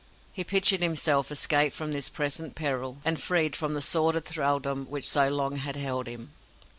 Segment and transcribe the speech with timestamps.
[0.33, 5.07] He pictured himself escaped from this present peril, and freed from the sordid thraldom which
[5.07, 6.31] so long had held him.